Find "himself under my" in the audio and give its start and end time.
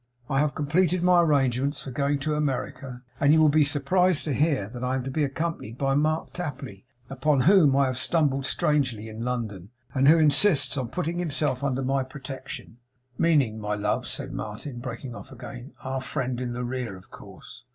11.19-12.01